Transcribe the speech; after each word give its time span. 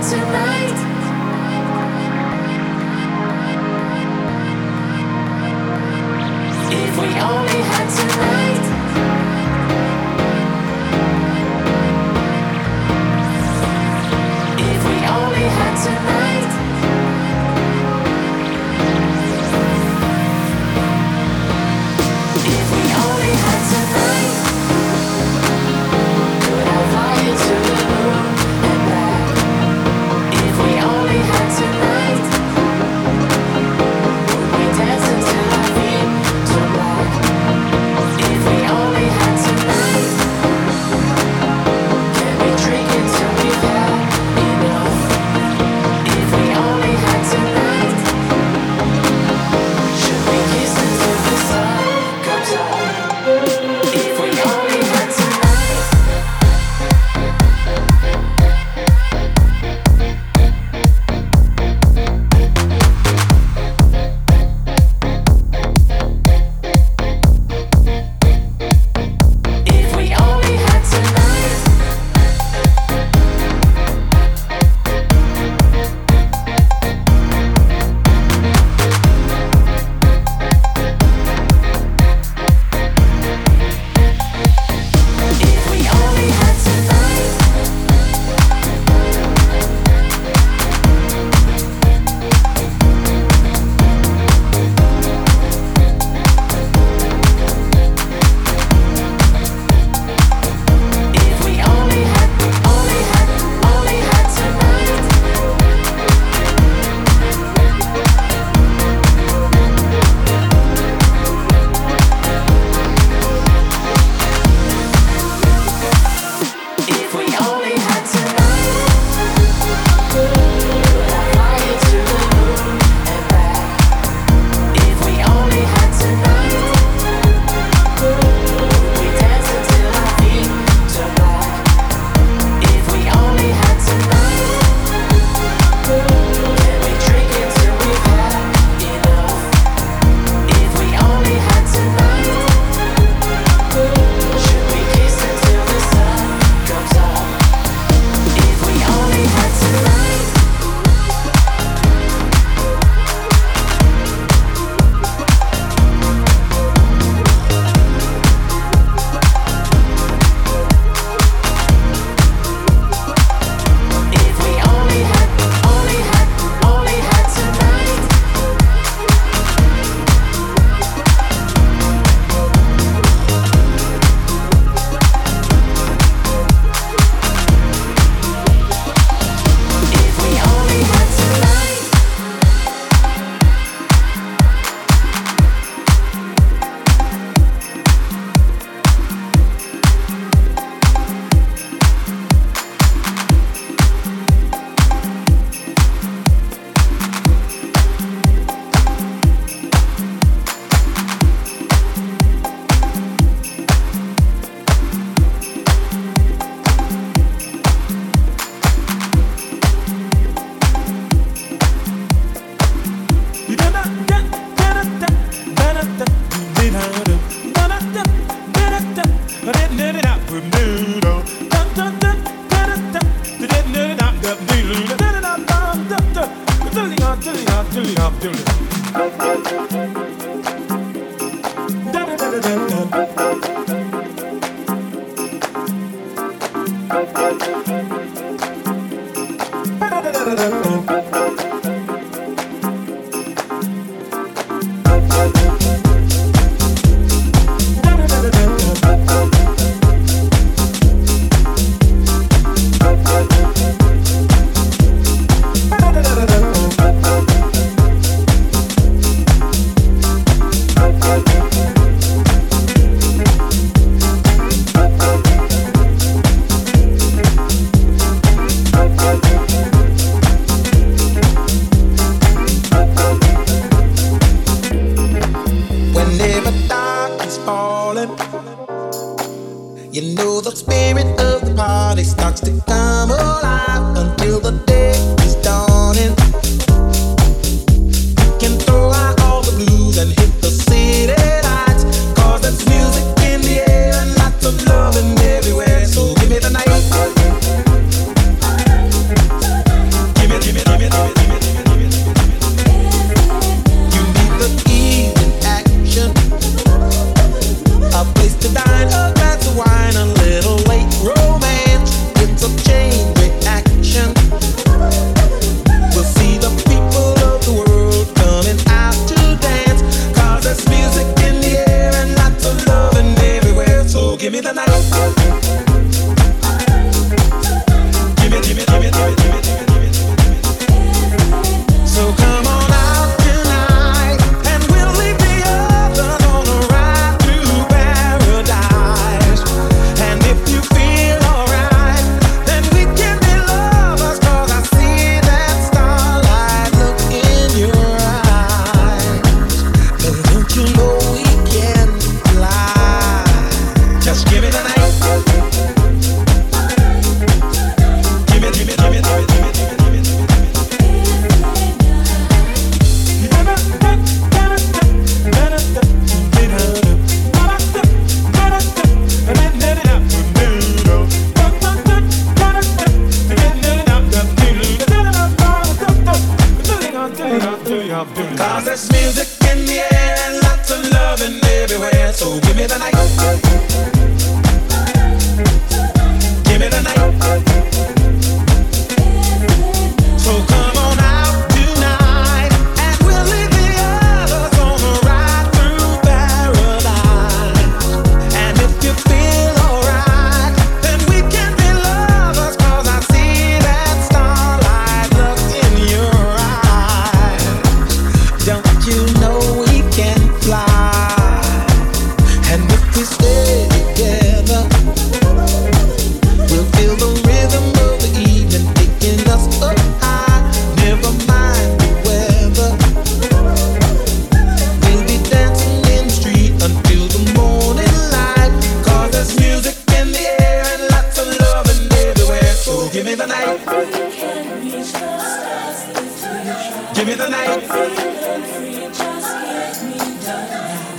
tonight. 0.00 0.57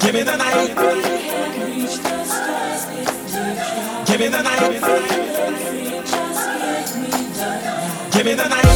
Give 0.09 0.15
me 0.15 0.23
the 0.23 0.37
night. 0.37 0.75
Give 4.07 4.19
me 4.19 4.27
the 4.27 4.41
night. 4.41 4.59
Give 8.11 8.25
me 8.25 8.33
the 8.33 8.49
night. 8.49 8.69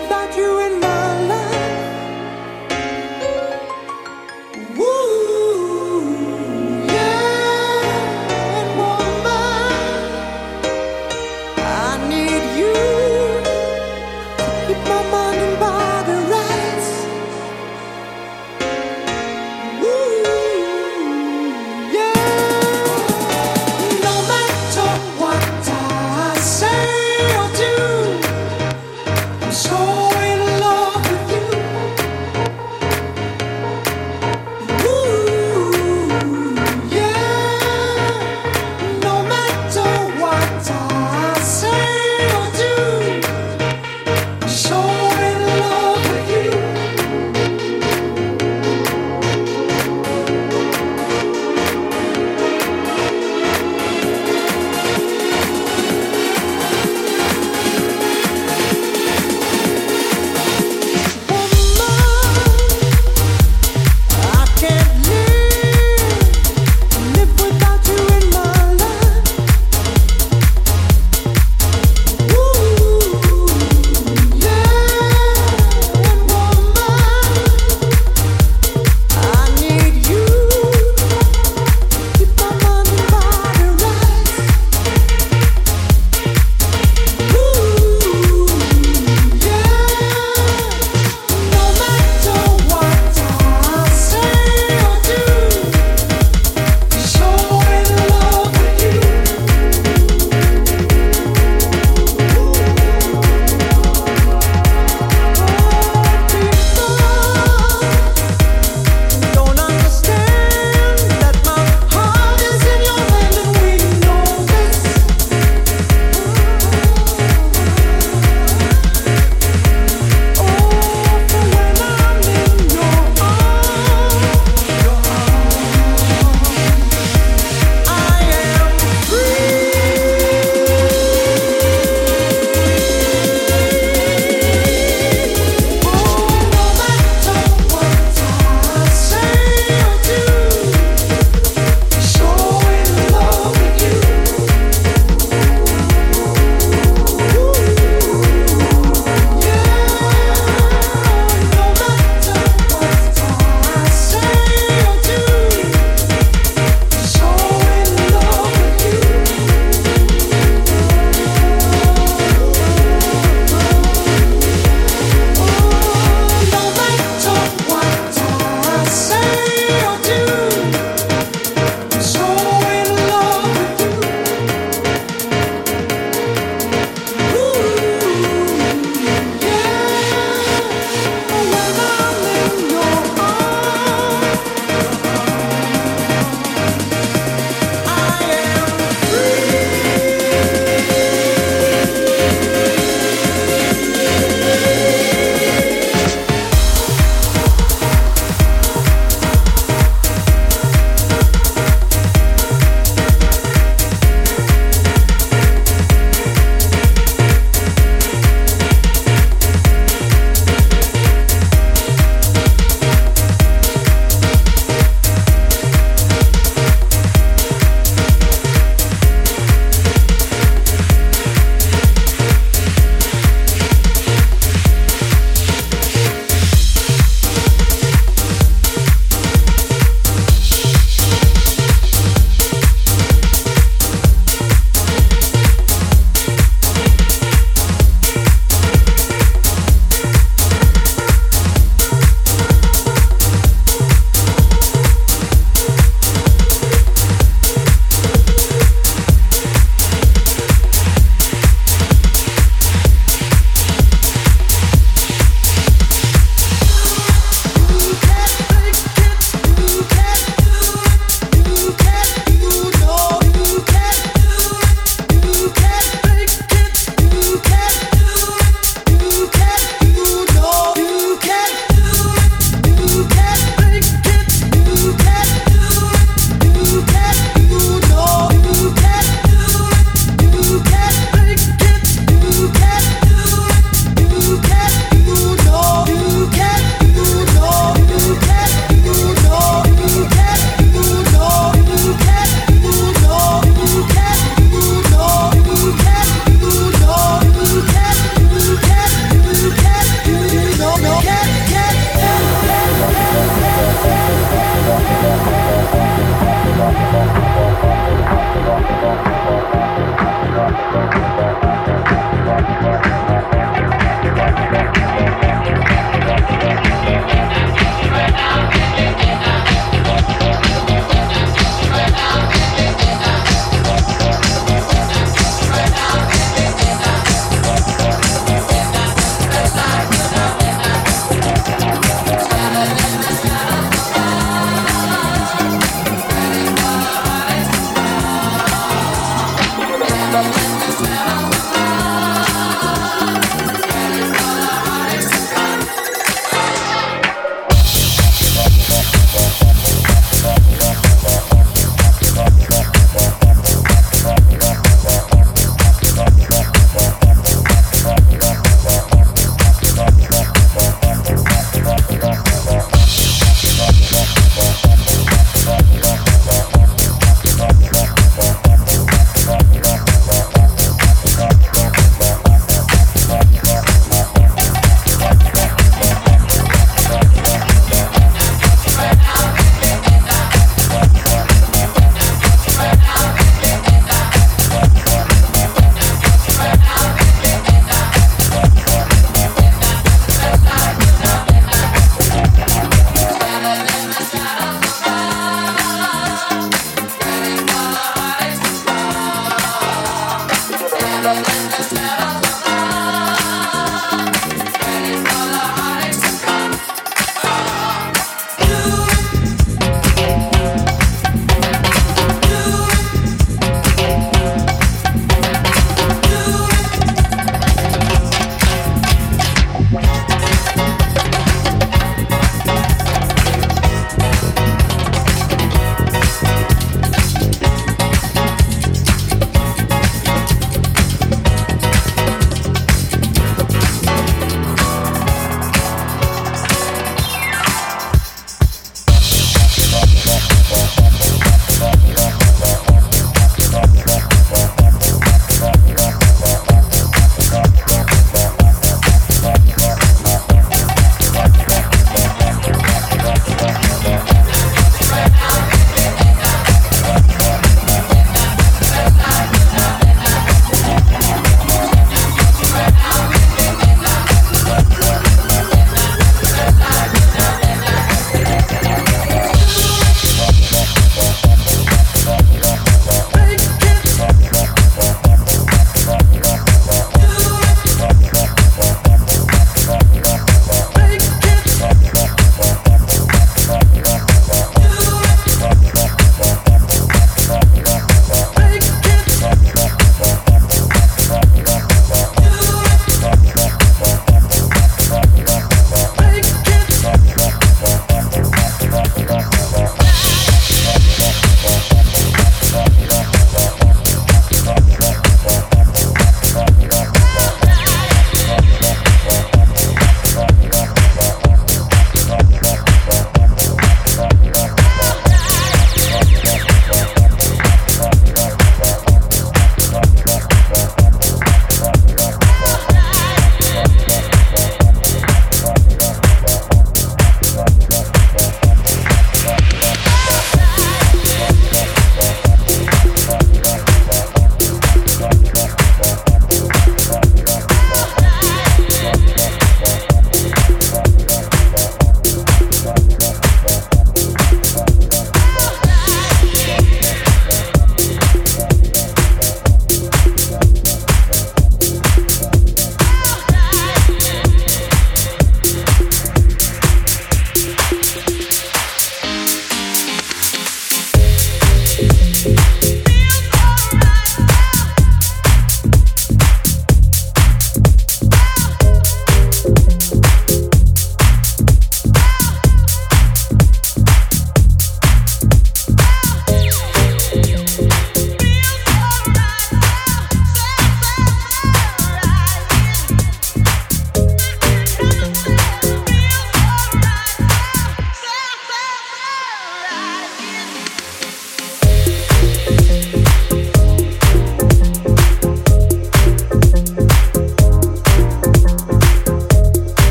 without 0.00 0.36
you 0.36 0.60
in 0.60 0.80
my 0.80 0.95